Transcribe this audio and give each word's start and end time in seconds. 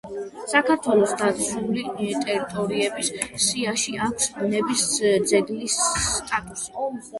საქართველოს 0.51 1.11
დაცული 1.19 1.83
ტერიტორიების 1.99 3.13
სიაში 3.49 3.95
აქვს 4.09 4.33
ბუნების 4.41 4.89
ძეგლის 5.35 5.79
სტატუსი. 6.11 6.77